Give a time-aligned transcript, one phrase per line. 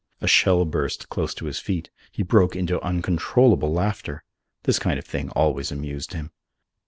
[0.19, 1.91] A shell burst close to his feet.
[2.11, 4.23] He broke into uncontrolled laughter.
[4.63, 6.31] This kind of thing always amused him.